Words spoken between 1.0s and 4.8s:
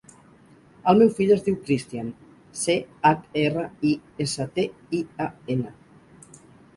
meu fill es diu Christian: ce, hac, erra, i, essa, te,